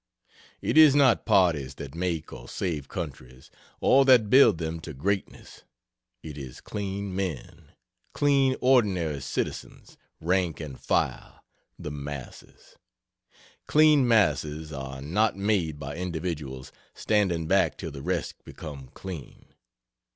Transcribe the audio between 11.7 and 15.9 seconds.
the masses. Clean masses are not made